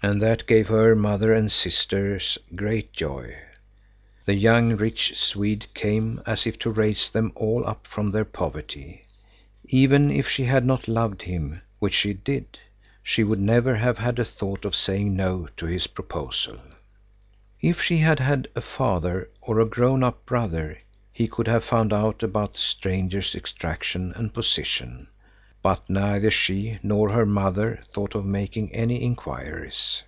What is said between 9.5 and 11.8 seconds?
Even if she had not loved him,